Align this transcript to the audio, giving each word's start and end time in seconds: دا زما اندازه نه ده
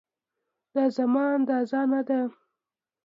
دا 0.73 0.83
زما 0.97 1.23
اندازه 1.35 1.79
نه 1.91 2.01
ده 2.07 2.19